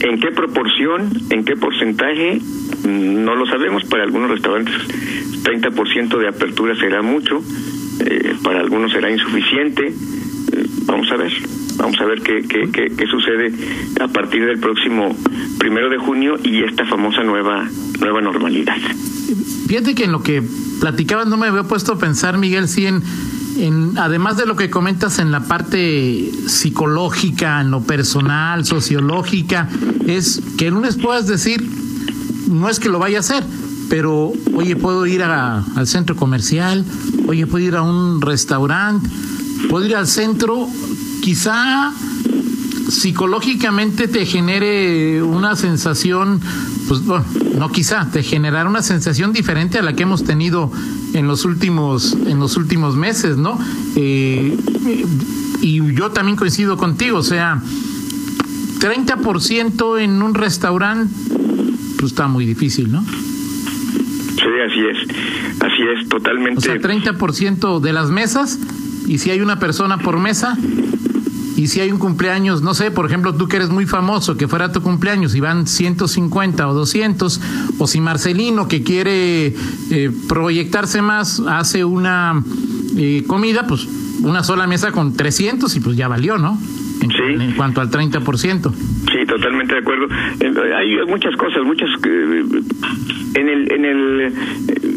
en 0.01 0.19
qué 0.19 0.31
proporción 0.31 1.09
en 1.29 1.43
qué 1.43 1.55
porcentaje 1.55 2.39
no 2.87 3.35
lo 3.35 3.45
sabemos 3.45 3.83
para 3.85 4.03
algunos 4.03 4.29
restaurantes 4.29 4.73
30% 5.43 6.17
de 6.17 6.27
apertura 6.27 6.75
será 6.75 7.01
mucho 7.01 7.41
eh, 7.99 8.35
para 8.43 8.61
algunos 8.61 8.91
será 8.91 9.11
insuficiente. 9.11 9.87
Eh, 9.87 10.65
vamos 10.85 11.09
a 11.11 11.15
ver, 11.17 11.31
vamos 11.77 11.99
a 11.99 12.05
ver 12.05 12.21
qué, 12.21 12.41
qué, 12.41 12.69
qué, 12.71 13.07
sucede 13.07 13.51
a 13.99 14.07
partir 14.07 14.45
del 14.45 14.59
próximo 14.59 15.15
primero 15.59 15.89
de 15.89 15.97
junio 15.97 16.35
y 16.43 16.63
esta 16.63 16.85
famosa 16.85 17.23
nueva, 17.23 17.67
nueva 17.99 18.21
normalidad. 18.21 18.75
Fíjate 19.67 19.95
que 19.95 20.05
en 20.05 20.11
lo 20.11 20.23
que 20.23 20.43
platicabas 20.79 21.27
no 21.27 21.37
me 21.37 21.47
había 21.47 21.63
puesto 21.63 21.93
a 21.93 21.99
pensar, 21.99 22.37
Miguel, 22.37 22.67
si 22.67 22.87
en, 22.87 23.01
en, 23.57 23.97
además 23.97 24.37
de 24.37 24.45
lo 24.45 24.55
que 24.55 24.69
comentas 24.69 25.19
en 25.19 25.31
la 25.31 25.41
parte 25.41 26.31
psicológica, 26.47 27.61
en 27.61 27.71
lo 27.71 27.81
personal, 27.81 28.65
sociológica, 28.65 29.69
es 30.05 30.41
que 30.57 30.67
el 30.67 30.73
lunes 30.73 30.95
puedas 30.97 31.27
decir, 31.27 31.67
no 32.49 32.69
es 32.69 32.79
que 32.79 32.89
lo 32.89 32.99
vaya 32.99 33.17
a 33.17 33.19
hacer, 33.21 33.43
pero 33.89 34.33
oye, 34.55 34.75
puedo 34.75 35.05
ir 35.05 35.23
al 35.23 35.87
centro 35.87 36.15
comercial, 36.15 36.85
oye, 37.27 37.45
puedo 37.47 37.65
ir 37.65 37.75
a 37.75 37.81
un 37.81 38.21
restaurante, 38.21 39.09
puedo 39.69 39.85
ir 39.85 39.95
al 39.95 40.07
centro, 40.07 40.67
quizá 41.21 41.93
psicológicamente 42.93 44.07
te 44.07 44.25
genere 44.25 45.21
una 45.23 45.55
sensación, 45.55 46.39
pues 46.87 47.03
bueno, 47.05 47.25
no 47.57 47.69
quizá, 47.69 48.09
te 48.11 48.23
generará 48.23 48.69
una 48.69 48.81
sensación 48.81 49.33
diferente 49.33 49.79
a 49.79 49.81
la 49.81 49.93
que 49.93 50.03
hemos 50.03 50.23
tenido 50.23 50.71
en 51.13 51.27
los 51.27 51.45
últimos, 51.45 52.15
en 52.27 52.39
los 52.39 52.55
últimos 52.55 52.95
meses, 52.95 53.37
¿no? 53.37 53.59
Eh, 53.95 54.55
y 55.61 55.93
yo 55.93 56.11
también 56.11 56.35
coincido 56.37 56.77
contigo, 56.77 57.17
o 57.17 57.23
sea, 57.23 57.61
30% 58.79 60.01
en 60.01 60.21
un 60.21 60.33
restaurante, 60.33 61.13
pues 61.97 62.11
está 62.11 62.27
muy 62.27 62.45
difícil, 62.45 62.91
¿no? 62.91 63.03
Sí, 63.03 64.49
así 64.67 64.79
es. 64.79 65.61
Así 65.61 65.81
es, 65.95 66.09
totalmente. 66.09 66.59
O 66.59 66.61
sea, 66.61 66.75
30% 66.75 67.79
de 67.79 67.93
las 67.93 68.09
mesas, 68.09 68.59
y 69.07 69.17
si 69.17 69.31
hay 69.31 69.41
una 69.41 69.59
persona 69.59 69.97
por 69.99 70.19
mesa, 70.19 70.57
y 71.55 71.67
si 71.67 71.79
hay 71.81 71.91
un 71.91 71.99
cumpleaños, 71.99 72.61
no 72.61 72.73
sé, 72.73 72.91
por 72.91 73.05
ejemplo, 73.05 73.33
tú 73.35 73.47
que 73.47 73.57
eres 73.57 73.69
muy 73.69 73.85
famoso, 73.85 74.37
que 74.37 74.47
fuera 74.47 74.71
tu 74.71 74.81
cumpleaños 74.81 75.35
y 75.35 75.39
van 75.39 75.67
150 75.67 76.67
o 76.67 76.73
200, 76.73 77.41
o 77.77 77.87
si 77.87 78.01
Marcelino 78.01 78.67
que 78.67 78.83
quiere 78.83 79.53
eh, 79.91 80.11
proyectarse 80.27 81.01
más 81.01 81.41
hace 81.47 81.83
una 81.85 82.43
eh, 82.97 83.23
comida, 83.27 83.67
pues 83.67 83.87
una 84.23 84.43
sola 84.43 84.67
mesa 84.67 84.91
con 84.91 85.15
300 85.15 85.75
y 85.75 85.79
pues 85.79 85.97
ya 85.97 86.07
valió, 86.07 86.37
¿no? 86.37 86.57
En, 87.01 87.09
sí. 87.09 87.43
en 87.43 87.51
cuanto 87.53 87.81
al 87.81 87.89
30%. 87.89 88.71
Sí, 89.11 89.25
totalmente 89.27 89.73
de 89.73 89.79
acuerdo. 89.81 90.07
Eh, 90.39 90.53
hay 90.75 91.05
muchas 91.07 91.35
cosas, 91.35 91.63
muchas 91.63 91.89
en 92.03 93.49
el 93.49 93.71
en 93.71 93.85
el 93.85 94.21
eh, 94.21 94.92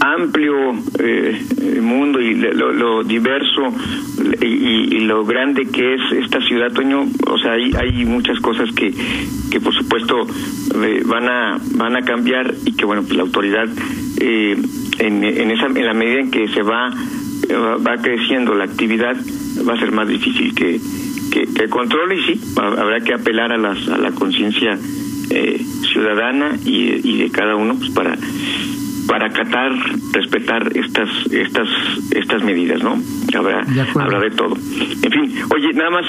amplio 0.00 0.72
eh, 0.98 1.80
mundo 1.80 2.20
y 2.20 2.34
lo, 2.34 3.02
diverso 3.04 3.62
y, 4.40 5.00
lo 5.00 5.24
grande 5.24 5.66
que 5.66 5.94
es 5.94 6.00
esta 6.24 6.40
ciudad, 6.40 6.72
Toño, 6.72 7.06
o 7.26 7.38
sea, 7.38 7.52
hay, 7.52 7.72
hay 7.78 8.04
muchas 8.04 8.38
cosas 8.40 8.70
que, 8.72 8.92
que 9.50 9.60
por 9.60 9.74
supuesto 9.74 10.26
eh, 10.82 11.02
van 11.04 11.28
a 11.28 11.58
van 11.74 11.96
a 11.96 12.02
cambiar 12.02 12.54
y 12.64 12.72
que 12.72 12.84
bueno, 12.84 13.02
pues 13.02 13.16
la 13.16 13.22
autoridad 13.22 13.68
en, 14.20 15.24
en 15.24 15.50
esa 15.50 15.66
en 15.66 15.86
la 15.86 15.94
medida 15.94 16.20
en 16.20 16.30
que 16.30 16.48
se 16.48 16.62
va 16.62 16.90
va 17.50 17.96
creciendo 18.02 18.54
la 18.54 18.64
actividad 18.64 19.16
va 19.66 19.74
a 19.74 19.78
ser 19.78 19.92
más 19.92 20.08
difícil 20.08 20.54
que 20.54 20.80
que, 21.30 21.46
que 21.52 21.68
controle 21.68 22.16
y 22.16 22.22
sí 22.22 22.40
habrá 22.56 23.00
que 23.00 23.14
apelar 23.14 23.52
a 23.52 23.56
las 23.56 23.88
a 23.88 23.98
la 23.98 24.10
conciencia 24.12 24.78
eh, 25.30 25.64
ciudadana 25.92 26.56
y, 26.64 27.08
y, 27.08 27.18
de 27.18 27.30
cada 27.30 27.54
uno 27.54 27.76
pues 27.76 27.90
para 27.90 28.16
para 29.10 29.26
acatar, 29.26 29.72
respetar 30.12 30.70
estas 30.76 31.10
estas 31.32 31.68
estas 32.12 32.44
medidas, 32.44 32.80
¿no? 32.80 32.96
Habrá 33.36 33.66
habrá 33.96 34.20
de 34.20 34.30
todo. 34.30 34.54
En 34.54 35.10
fin, 35.10 35.34
oye, 35.52 35.72
nada 35.74 35.90
más, 35.90 36.06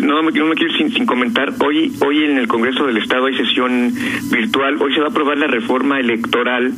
no, 0.00 0.22
me, 0.22 0.32
no 0.32 0.46
me 0.46 0.54
quiero 0.54 0.72
sin, 0.78 0.90
sin 0.90 1.04
comentar. 1.04 1.52
Hoy 1.62 1.92
hoy 2.00 2.24
en 2.24 2.38
el 2.38 2.48
Congreso 2.48 2.86
del 2.86 2.96
Estado 2.96 3.26
hay 3.26 3.36
sesión 3.36 3.92
virtual. 4.30 4.78
Hoy 4.80 4.94
se 4.94 5.00
va 5.00 5.08
a 5.08 5.10
aprobar 5.10 5.36
la 5.36 5.46
reforma 5.46 6.00
electoral 6.00 6.72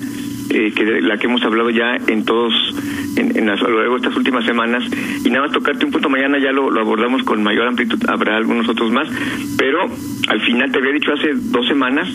eh, 0.50 0.72
que 0.74 1.00
la 1.02 1.16
que 1.18 1.28
hemos 1.28 1.42
hablado 1.44 1.70
ya 1.70 1.94
en 2.08 2.24
todos 2.24 2.52
en, 3.16 3.38
en 3.38 3.46
las, 3.46 3.62
a 3.62 3.68
lo 3.68 3.78
largo 3.78 3.92
de 3.92 3.98
estas 3.98 4.16
últimas 4.16 4.44
semanas 4.44 4.82
y 5.24 5.30
nada 5.30 5.46
más 5.46 5.52
tocarte 5.52 5.84
un 5.84 5.92
punto 5.92 6.08
mañana 6.08 6.40
ya 6.40 6.50
lo, 6.50 6.68
lo 6.72 6.80
abordamos 6.80 7.22
con 7.22 7.40
mayor 7.44 7.68
amplitud 7.68 8.00
habrá 8.08 8.36
algunos 8.36 8.68
otros 8.68 8.90
más 8.90 9.06
pero 9.56 9.88
al 10.28 10.40
final 10.40 10.72
te 10.72 10.78
había 10.78 10.92
dicho 10.92 11.12
hace 11.12 11.34
dos 11.34 11.68
semanas 11.68 12.08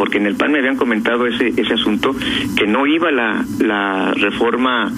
porque 0.00 0.16
en 0.16 0.24
el 0.24 0.34
PAN 0.34 0.50
me 0.50 0.60
habían 0.60 0.76
comentado 0.76 1.26
ese 1.26 1.48
ese 1.48 1.74
asunto 1.74 2.16
que 2.56 2.66
no 2.66 2.86
iba 2.86 3.10
la 3.10 3.44
la 3.58 4.14
reforma 4.14 4.90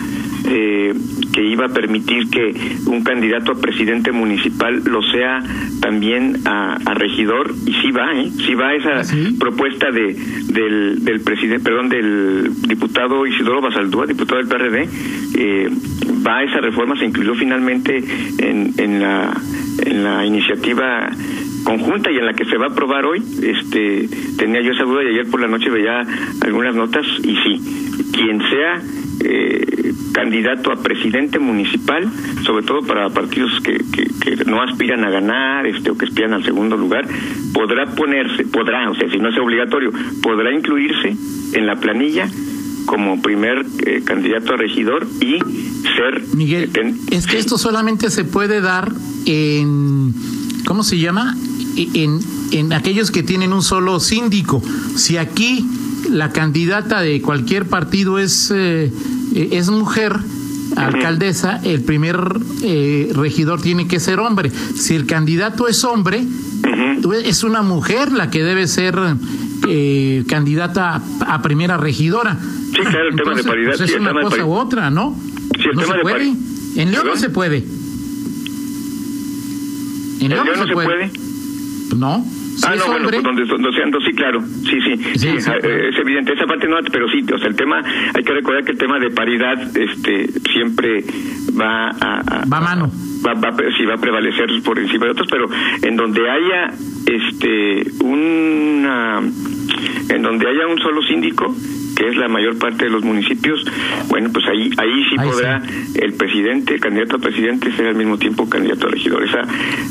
eh, 0.48 0.94
que 1.32 1.44
iba 1.44 1.66
a 1.66 1.68
permitir 1.70 2.30
que 2.30 2.54
un 2.86 3.02
candidato 3.02 3.50
a 3.50 3.54
presidente 3.56 4.12
municipal 4.12 4.80
lo 4.84 5.02
sea 5.02 5.42
también 5.80 6.36
a, 6.44 6.78
regidor 6.94 7.52
y 7.66 7.72
sí 7.72 7.90
va, 7.90 8.12
¿eh? 8.12 8.30
sí 8.46 8.54
va 8.54 8.74
esa 8.74 9.00
¿Ah, 9.00 9.30
propuesta 9.40 9.90
de 9.90 10.14
del, 10.52 11.04
del 11.04 11.20
presidente, 11.22 11.64
perdón, 11.64 11.88
del 11.88 12.50
diputado 12.68 13.26
Isidoro 13.26 13.60
Basaldúa, 13.60 14.06
diputado 14.06 14.38
del 14.38 14.48
PRD, 14.48 14.88
eh, 15.36 15.68
va 16.24 16.44
esa 16.44 16.60
reforma, 16.60 16.96
se 16.96 17.06
incluyó 17.06 17.34
finalmente 17.34 18.04
en, 18.38 18.74
en 18.76 19.00
la 19.00 19.32
en 19.84 20.04
la 20.04 20.24
iniciativa 20.24 21.10
conjunta 21.64 22.10
y 22.10 22.16
en 22.16 22.26
la 22.26 22.34
que 22.34 22.44
se 22.44 22.56
va 22.56 22.66
a 22.66 22.70
aprobar 22.70 23.04
hoy, 23.04 23.22
este 23.42 24.08
tenía 24.36 24.60
yo 24.62 24.72
esa 24.72 24.84
duda 24.84 25.02
y 25.04 25.08
ayer 25.08 25.30
por 25.30 25.40
la 25.40 25.48
noche 25.48 25.70
veía 25.70 26.02
algunas 26.40 26.74
notas 26.74 27.06
y 27.22 27.36
sí, 27.36 28.02
quien 28.12 28.40
sea 28.48 28.82
eh, 29.24 29.92
candidato 30.12 30.72
a 30.72 30.76
presidente 30.76 31.38
municipal, 31.38 32.08
sobre 32.44 32.64
todo 32.64 32.82
para 32.82 33.08
partidos 33.10 33.60
que, 33.60 33.78
que, 33.92 34.44
no 34.46 34.62
aspiran 34.62 35.04
a 35.04 35.10
ganar 35.10 35.66
este, 35.66 35.90
o 35.90 35.96
que 35.96 36.06
aspiran 36.06 36.34
al 36.34 36.44
segundo 36.44 36.76
lugar, 36.76 37.06
podrá 37.52 37.86
ponerse, 37.94 38.44
podrá, 38.44 38.90
o 38.90 38.94
sea, 38.94 39.08
si 39.08 39.18
no 39.18 39.30
es 39.30 39.38
obligatorio, 39.38 39.90
podrá 40.22 40.52
incluirse 40.52 41.16
en 41.54 41.66
la 41.66 41.76
planilla 41.76 42.28
como 42.86 43.22
primer 43.22 43.64
eh, 43.86 44.02
candidato 44.04 44.54
a 44.54 44.56
regidor 44.56 45.06
y 45.20 45.38
ser... 45.96 46.22
Miguel, 46.34 46.70
es 47.10 47.26
que 47.26 47.38
esto 47.38 47.56
solamente 47.56 48.10
se 48.10 48.24
puede 48.24 48.60
dar 48.60 48.92
en... 49.26 50.12
¿Cómo 50.64 50.82
se 50.82 50.98
llama? 50.98 51.36
En, 51.76 52.20
en 52.52 52.72
aquellos 52.72 53.10
que 53.10 53.22
tienen 53.22 53.52
un 53.52 53.62
solo 53.62 53.98
síndico. 53.98 54.62
Si 54.96 55.16
aquí 55.16 55.64
la 56.10 56.30
candidata 56.32 57.00
de 57.00 57.20
cualquier 57.22 57.66
partido 57.66 58.18
es, 58.18 58.52
eh, 58.54 58.90
es 59.34 59.70
mujer, 59.70 60.18
alcaldesa, 60.76 61.60
el 61.64 61.82
primer 61.82 62.18
eh, 62.62 63.10
regidor 63.14 63.60
tiene 63.60 63.88
que 63.88 64.00
ser 64.00 64.20
hombre. 64.20 64.50
Si 64.50 64.94
el 64.94 65.06
candidato 65.06 65.68
es 65.68 65.84
hombre, 65.84 66.24
es 67.24 67.44
una 67.44 67.62
mujer 67.62 68.12
la 68.12 68.30
que 68.30 68.42
debe 68.42 68.66
ser 68.66 68.98
eh, 69.68 70.24
candidata 70.28 71.02
a, 71.20 71.42
primera 71.42 71.76
regidora. 71.76 72.38
Sí, 72.70 72.78
claro, 72.80 73.08
el 73.10 73.16
tema 73.16 73.34
de 73.34 73.44
paridad. 73.44 73.74
Pues 73.76 73.90
es 73.90 74.00
una 74.00 74.12
cosa 74.20 74.44
u 74.44 74.52
otra, 74.54 74.90
¿no? 74.90 75.16
Sí, 75.56 75.64
el 75.70 75.76
no 75.76 75.82
se 75.82 75.98
puede. 76.00 76.34
En 76.76 76.90
León 76.90 77.06
no 77.06 77.16
se 77.16 77.30
puede. 77.30 77.64
En 80.20 80.28
León 80.28 80.46
no 80.46 80.66
se 80.66 80.72
puede. 80.72 81.21
No 81.96 82.24
ah, 82.64 82.74
no, 82.76 82.86
bueno, 82.86 83.08
pues 83.08 83.22
donde, 83.22 83.44
donde 83.44 83.90
dos, 83.90 84.04
sí, 84.04 84.12
claro, 84.12 84.40
sí, 84.40 84.80
sí, 84.80 85.18
sí, 85.18 85.28
eh, 85.28 85.88
es 85.90 85.98
evidente, 85.98 86.32
esa 86.32 86.46
parte 86.46 86.68
no, 86.68 86.76
pero 86.90 87.08
sí, 87.08 87.24
o 87.32 87.38
sea, 87.38 87.48
el 87.48 87.56
tema, 87.56 87.82
hay 88.14 88.22
que 88.22 88.32
recordar 88.32 88.64
que 88.64 88.72
el 88.72 88.78
tema 88.78 88.98
de 88.98 89.10
paridad, 89.10 89.76
este, 89.76 90.28
siempre 90.52 91.04
va 91.58 91.88
a... 91.88 92.44
va 92.50 92.58
a 92.58 92.60
mano. 92.60 92.90
Va, 93.24 93.34
va, 93.34 93.56
sí, 93.76 93.84
va 93.84 93.94
a 93.94 93.98
prevalecer 93.98 94.48
por 94.64 94.78
encima 94.78 95.06
de 95.06 95.12
otros, 95.12 95.28
pero 95.30 95.48
en 95.82 95.96
donde 95.96 96.28
haya, 96.28 96.74
este, 97.06 97.84
una, 98.02 99.20
en 100.08 100.22
donde 100.22 100.48
haya 100.48 100.66
un 100.66 100.78
solo 100.78 101.02
síndico, 101.02 101.54
que 102.02 102.08
es 102.08 102.16
la 102.16 102.26
mayor 102.26 102.58
parte 102.58 102.86
de 102.86 102.90
los 102.90 103.04
municipios, 103.04 103.64
bueno, 104.08 104.28
pues 104.32 104.44
ahí 104.48 104.70
ahí 104.76 105.04
sí 105.08 105.16
podrá 105.16 105.62
el 105.94 106.14
presidente, 106.14 106.74
el 106.74 106.80
candidato 106.80 107.14
a 107.14 107.18
presidente, 107.20 107.70
ser 107.76 107.86
al 107.86 107.94
mismo 107.94 108.18
tiempo 108.18 108.48
candidato 108.48 108.88
a 108.88 108.90
regidor. 108.90 109.22
Esa, 109.22 109.42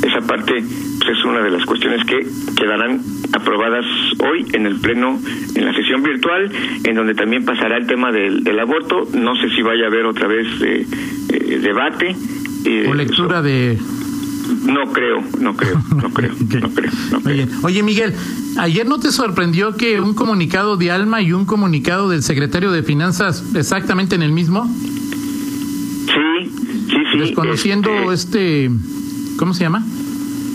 esa 0.05 0.19
parte 0.27 0.55
pues, 0.55 1.17
es 1.17 1.23
una 1.23 1.41
de 1.41 1.51
las 1.51 1.65
cuestiones 1.65 2.03
que 2.05 2.19
quedarán 2.57 2.99
aprobadas 3.31 3.85
hoy 4.19 4.45
en 4.51 4.65
el 4.65 4.81
Pleno, 4.81 5.17
en 5.55 5.65
la 5.65 5.73
sesión 5.73 6.03
virtual, 6.03 6.51
en 6.83 6.95
donde 6.95 7.13
también 7.13 7.45
pasará 7.45 7.77
el 7.77 7.87
tema 7.87 8.11
del, 8.11 8.43
del 8.43 8.59
aborto. 8.59 9.07
No 9.13 9.33
sé 9.35 9.49
si 9.55 9.61
vaya 9.61 9.85
a 9.85 9.87
haber 9.87 10.05
otra 10.05 10.27
vez 10.27 10.47
eh, 10.63 10.85
eh, 11.29 11.59
debate. 11.59 12.13
Eh, 12.65 12.87
o 12.89 12.93
lectura 12.93 13.41
de 13.41 13.77
No 14.63 14.91
creo, 14.91 15.21
no 15.39 15.55
creo, 15.55 15.81
no 15.95 16.09
creo, 16.11 16.31
no 16.33 16.69
creo. 16.69 16.91
No 17.11 17.21
creo. 17.21 17.47
Oye, 17.63 17.83
Miguel, 17.83 18.13
ayer 18.57 18.85
no 18.87 18.99
te 18.99 19.11
sorprendió 19.11 19.75
que 19.75 20.01
un 20.01 20.13
comunicado 20.13 20.77
de 20.77 20.91
Alma 20.91 21.21
y 21.21 21.31
un 21.31 21.45
comunicado 21.45 22.09
del 22.09 22.21
secretario 22.21 22.71
de 22.71 22.83
Finanzas 22.83 23.43
exactamente 23.55 24.15
en 24.15 24.23
el 24.23 24.31
mismo? 24.31 24.65
Sí, 26.05 26.51
sí, 26.89 26.97
sí. 27.11 27.17
Desconociendo 27.19 28.11
este, 28.11 28.65
este 28.65 28.71
¿cómo 29.37 29.53
se 29.53 29.63
llama? 29.63 29.83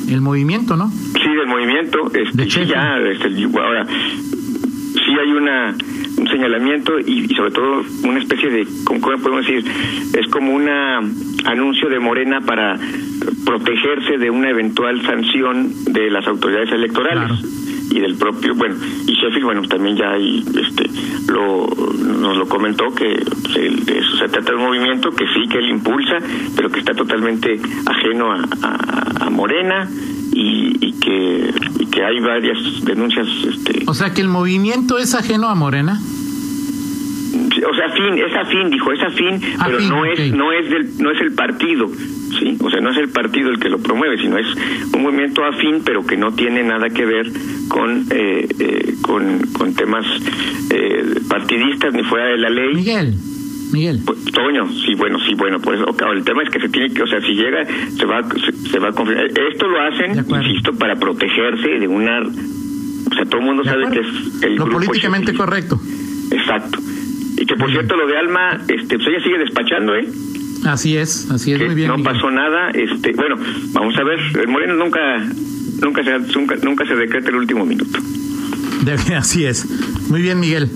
El 0.09 0.21
movimiento, 0.21 0.77
¿no? 0.77 0.91
Sí, 0.91 1.29
del 1.37 1.49
movimiento. 1.49 2.07
Este, 2.13 2.45
De 2.45 2.51
sí, 2.51 2.61
ya, 2.67 2.99
este, 2.99 3.45
ahora, 3.59 3.87
sí 3.87 5.13
hay 5.21 5.33
una 5.33 5.75
un 6.19 6.29
señalamiento 6.29 6.99
y, 6.99 7.27
y 7.31 7.35
sobre 7.35 7.51
todo 7.51 7.83
una 8.05 8.19
especie 8.19 8.51
de, 8.51 8.67
¿cómo 8.85 9.01
podemos 9.01 9.47
decir? 9.47 9.65
Es 10.19 10.27
como 10.29 10.53
un 10.55 10.69
anuncio 10.69 11.89
de 11.89 11.99
Morena 12.01 12.41
para 12.41 12.79
protegerse 13.45 14.19
de 14.19 14.31
una 14.31 14.51
eventual 14.51 15.03
sanción 15.05 15.73
de 15.93 16.11
las 16.11 16.27
autoridades 16.27 16.73
electorales. 16.73 17.27
Claro. 17.41 17.57
y 17.91 18.01
del 18.01 18.17
propio 18.17 18.55
bueno 18.57 18.75
y 19.07 19.13
Sheffield 19.15 19.45
bueno 19.45 19.63
también 19.69 19.97
ya 19.97 20.11
ahí 20.11 20.45
este 20.61 20.91
lo 21.33 21.67
nos 22.21 22.37
lo 22.37 22.47
comentó 22.49 22.93
que 22.95 23.23
pues, 23.43 23.57
el- 23.57 23.89
eso 23.89 24.17
se 24.19 24.29
trata 24.29 24.51
de 24.51 24.57
un 24.57 24.65
movimiento 24.65 25.13
que 25.13 25.25
sí 25.29 25.49
que 25.49 25.59
él 25.59 25.69
impulsa 25.71 26.19
pero 26.57 26.69
que 26.69 26.81
está 26.81 26.93
totalmente 26.95 27.59
ajeno 27.87 28.33
a, 28.33 28.43
a- 28.63 29.27
a 29.27 29.31
Morena 29.31 29.89
y, 30.33 30.77
y 30.81 30.93
que 31.01 31.51
y 31.81 31.87
que 31.87 32.05
hay 32.05 32.21
varias 32.21 32.59
denuncias 32.85 33.27
este 33.49 33.85
O 33.87 33.95
sea 33.95 34.13
que 34.13 34.21
el 34.21 34.29
movimiento 34.29 34.99
es 34.99 35.15
ajeno 35.15 35.49
a 35.49 35.55
Morena. 35.55 36.01
o 37.69 37.75
sea 37.75 37.87
afín 37.87 38.19
es 38.19 38.35
afín 38.37 38.71
dijo 38.71 38.93
es 38.93 39.03
afín 39.03 39.41
pero 39.65 39.81
no 39.81 40.05
es 40.05 40.33
no 40.33 40.53
es 40.53 40.71
del 40.71 40.99
no 40.99 41.11
es 41.11 41.21
el 41.21 41.33
partido 41.33 41.87
sí 42.39 42.57
o 42.61 42.71
sea 42.71 42.81
no 42.81 42.91
es 42.91 42.99
el 42.99 43.09
partido 43.09 43.51
el 43.51 43.59
que 43.59 43.69
lo 43.69 43.79
promueve 43.79 44.19
sino 44.19 44.37
es 44.39 44.47
un 44.93 45.03
movimiento 45.03 45.45
afín 45.45 45.83
pero 45.85 46.05
que 46.05 46.17
no 46.17 46.33
tiene 46.33 46.63
nada 46.63 46.91
que 46.91 47.05
ver 47.07 47.27
con 47.69 48.07
eh, 48.11 48.47
eh, 48.59 48.95
con, 49.03 49.41
con 49.59 49.75
temas 49.75 50.05
eh, 50.71 51.21
partidistas 51.29 51.95
ni 51.95 52.03
fuera 52.03 52.27
de 52.27 52.39
la 52.39 52.51
ley. 52.51 52.75
Miguel, 52.75 53.15
Miguel. 53.77 54.01
Pues, 54.05 54.25
Toño, 54.33 54.67
sí, 54.85 54.95
bueno, 54.95 55.19
sí, 55.21 55.35
bueno, 55.35 55.61
por 55.61 55.75
eso, 55.75 55.85
claro, 55.97 56.15
el 56.15 56.25
tema 56.25 56.43
es 56.43 56.51
que 56.51 56.61
se 56.61 56.69
tiene 56.69 56.93
que, 56.93 57.03
o 57.03 57.07
sea, 57.07 57.21
si 57.21 57.35
llega, 57.35 57.65
se 57.65 58.05
va, 58.07 58.23
se, 58.29 58.53
se 58.71 58.79
va 58.79 58.89
a 58.89 58.93
confirmar. 58.93 59.27
Esto 59.27 59.69
lo 59.69 59.81
hacen, 59.83 60.25
insisto, 60.29 60.73
para 60.79 60.97
protegerse 60.97 61.69
de 61.79 61.87
una, 61.89 62.21
o 62.23 63.15
sea, 63.15 63.25
todo 63.27 63.41
el 63.41 63.47
mundo 63.47 63.63
¿De 63.63 63.71
sabe 63.71 63.91
que 63.91 64.01
es 64.01 64.43
el 64.43 64.57
Lo 64.57 64.65
grupo 64.65 64.79
políticamente 64.79 65.35
correcto. 65.35 65.79
Exacto. 66.31 66.79
Y 67.39 67.45
que 67.45 67.55
por 67.57 67.71
cierto, 67.71 67.97
lo 67.97 68.07
de 68.07 68.17
Alma, 68.17 68.59
este, 68.67 68.97
pues 68.97 69.09
ella 69.09 69.23
sigue 69.23 69.39
despachando, 69.39 69.95
¿eh? 69.95 70.09
Así 70.65 70.97
es, 70.97 71.31
así 71.31 71.53
es, 71.53 71.59
que 71.59 71.67
muy 71.67 71.75
bien. 71.75 71.89
no 71.89 71.99
Miguel. 71.99 72.13
pasó 72.15 72.31
nada, 72.31 72.71
este, 72.71 73.13
bueno, 73.13 73.37
vamos 73.73 73.95
a 73.99 74.03
ver, 74.05 74.19
el 74.41 74.49
Moreno 74.49 74.75
nunca, 74.75 75.01
nunca 75.83 76.03
se, 76.03 76.19
nunca, 76.37 76.57
nunca 76.63 76.87
se 76.87 76.97
decreta 76.97 77.29
el 77.29 77.37
último 77.37 77.65
minuto. 77.67 77.99
De- 78.83 79.15
así 79.17 79.45
es. 79.45 79.67
Muy 80.11 80.23
bien, 80.23 80.41
Miguel. 80.41 80.69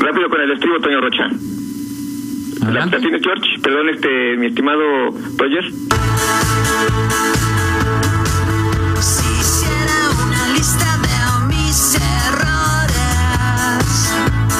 Rápido 0.00 0.28
con 0.28 0.40
el 0.40 0.50
estribo, 0.50 0.78
Toño 0.80 1.00
Rocha. 1.00 1.28
¿La, 2.68 2.86
tienes, 2.88 3.22
George? 3.22 3.60
Perdón, 3.62 3.88
este, 3.88 4.36
mi 4.36 4.46
estimado 4.46 5.10
Roger. 5.38 5.64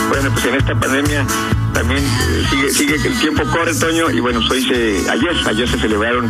Bueno, 0.09 0.31
pues 0.33 0.45
en 0.47 0.55
esta 0.55 0.75
pandemia 0.75 1.27
también 1.73 2.03
eh, 2.03 2.45
sigue, 2.51 2.71
sigue 2.71 3.01
que 3.01 3.09
el 3.09 3.19
tiempo 3.21 3.43
corre, 3.45 3.75
Toño, 3.75 4.11
y 4.11 4.21
bueno, 4.21 4.41
hoy 4.51 4.63
se, 4.63 5.09
ayer, 5.09 5.37
ayer 5.47 5.69
se 5.69 5.79
celebraron 5.79 6.29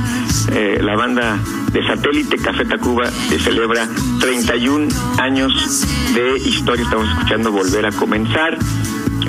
eh, 0.52 0.78
la 0.82 0.96
banda 0.96 1.38
de 1.72 1.86
satélite 1.86 2.36
Café 2.36 2.64
Tacuba 2.66 3.10
que 3.28 3.38
celebra 3.38 3.88
31 4.20 4.88
años 5.18 5.86
de 6.14 6.38
historia. 6.38 6.84
Estamos 6.84 7.08
escuchando 7.08 7.52
Volver 7.52 7.86
a 7.86 7.92
Comenzar. 7.92 8.58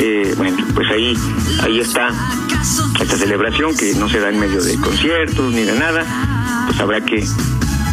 Eh, 0.03 0.33
bueno, 0.35 0.57
pues 0.73 0.89
ahí, 0.89 1.15
ahí 1.61 1.79
está 1.79 2.09
esta 2.99 3.17
celebración 3.17 3.77
que 3.77 3.93
no 3.93 4.09
se 4.09 4.19
da 4.19 4.29
en 4.29 4.39
medio 4.39 4.61
de 4.63 4.75
conciertos 4.77 5.53
ni 5.53 5.61
de 5.61 5.77
nada. 5.77 6.65
Pues 6.65 6.79
habrá 6.79 7.01
que 7.01 7.23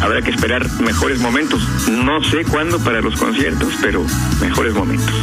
habrá 0.01 0.21
que 0.23 0.31
esperar 0.31 0.67
mejores 0.81 1.19
momentos. 1.19 1.61
No 1.87 2.23
sé 2.23 2.45
cuándo 2.45 2.79
para 2.79 3.01
los 3.01 3.15
conciertos, 3.15 3.75
pero 3.79 4.03
mejores 4.41 4.73
momentos. 4.73 5.13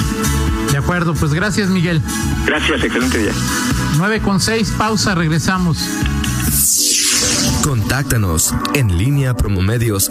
De 0.71 0.79
acuerdo, 0.79 1.15
pues 1.15 1.35
gracias, 1.35 1.71
Miguel. 1.71 2.01
Gracias, 2.45 2.85
excelente 2.85 3.19
día. 3.19 3.33
9 3.97 4.21
con 4.21 4.41
6, 4.41 4.75
pausa, 4.79 5.17
regresamos. 5.17 5.79
Contáctanos 7.65 8.55
en 8.75 8.97
línea 8.97 9.35
promomedios 9.35 10.09